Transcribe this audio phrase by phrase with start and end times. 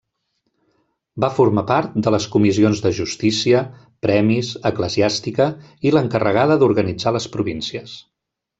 [1.25, 3.61] Va formar part de les comissions de justícia,
[4.07, 5.49] premis, eclesiàstica
[5.89, 7.97] i l'encarregada d'organitzar les províncies.